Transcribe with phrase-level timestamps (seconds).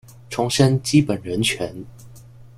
[0.31, 1.85] 重申基本人權